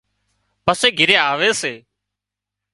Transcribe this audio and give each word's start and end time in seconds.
پسي 0.65 0.89
گھري 0.97 1.15
آوي 1.29 1.49
سي 1.61 1.73